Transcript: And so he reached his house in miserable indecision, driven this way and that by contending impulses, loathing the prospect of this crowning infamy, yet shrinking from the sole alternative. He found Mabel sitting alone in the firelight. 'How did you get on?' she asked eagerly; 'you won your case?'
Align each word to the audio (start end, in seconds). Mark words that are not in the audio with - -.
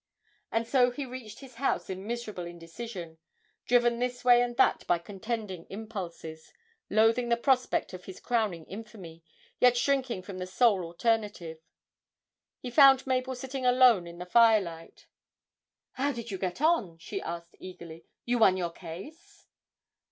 And 0.51 0.65
so 0.67 0.89
he 0.89 1.05
reached 1.05 1.41
his 1.41 1.53
house 1.61 1.87
in 1.87 2.07
miserable 2.07 2.47
indecision, 2.47 3.19
driven 3.67 3.99
this 3.99 4.25
way 4.25 4.41
and 4.41 4.57
that 4.57 4.83
by 4.87 4.97
contending 4.97 5.67
impulses, 5.69 6.51
loathing 6.89 7.29
the 7.29 7.37
prospect 7.37 7.93
of 7.93 8.03
this 8.05 8.19
crowning 8.19 8.65
infamy, 8.65 9.23
yet 9.59 9.77
shrinking 9.77 10.23
from 10.23 10.39
the 10.39 10.47
sole 10.47 10.83
alternative. 10.83 11.59
He 12.57 12.71
found 12.71 13.05
Mabel 13.05 13.35
sitting 13.35 13.63
alone 13.63 14.07
in 14.07 14.17
the 14.17 14.25
firelight. 14.25 15.05
'How 15.91 16.11
did 16.11 16.31
you 16.31 16.39
get 16.39 16.61
on?' 16.61 16.97
she 16.97 17.21
asked 17.21 17.55
eagerly; 17.59 18.05
'you 18.25 18.39
won 18.39 18.57
your 18.57 18.71
case?' 18.71 19.45